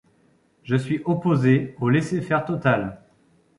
Je 0.63 0.75
suis 0.75 1.03
opposé 1.05 1.75
au 1.79 1.87
laisser-faire 1.87 2.43
total. 2.43 3.03